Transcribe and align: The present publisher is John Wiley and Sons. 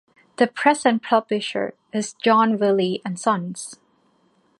The 0.37 0.47
present 0.47 1.03
publisher 1.03 1.75
is 1.93 2.13
John 2.15 2.57
Wiley 2.57 3.03
and 3.05 3.19
Sons. 3.19 3.77